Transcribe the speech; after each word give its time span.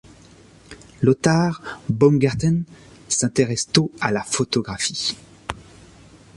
Lothar 1.03 1.61
Baumgarten 1.89 2.63
s'intéresse 3.07 3.67
tôt 3.71 3.91
à 4.01 4.09
la 4.11 4.23
photographie. 4.23 5.15